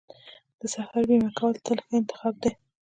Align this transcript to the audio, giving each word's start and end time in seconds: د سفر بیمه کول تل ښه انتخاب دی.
د 0.59 0.61
سفر 0.75 1.01
بیمه 1.09 1.31
کول 1.37 1.53
تل 1.65 1.77
ښه 1.85 1.93
انتخاب 1.99 2.35
دی. 2.43 2.51